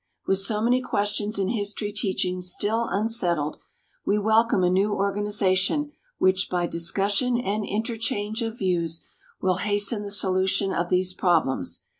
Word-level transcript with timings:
With 0.25 0.39
so 0.39 0.61
many 0.61 0.81
questions 0.81 1.37
in 1.37 1.49
history 1.49 1.93
teaching 1.93 2.41
still 2.41 2.87
unsettled, 2.89 3.59
we 4.03 4.17
welcome 4.17 4.63
a 4.63 4.69
new 4.71 4.93
organization 4.95 5.91
which 6.17 6.49
by 6.49 6.65
discussion 6.65 7.37
and 7.39 7.63
interchange 7.63 8.41
of 8.41 8.57
views 8.57 9.05
will 9.41 9.57
hasten 9.57 10.01
the 10.01 10.09
solution 10.09 10.73
of 10.73 10.89
these 10.89 11.13
problems. 11.13 11.81